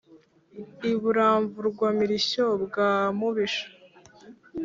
i 0.91 0.93
buramvurwa 1.01 1.87
mirishyo 1.99 2.45
bwa 2.63 2.91
mubisha 3.17 3.67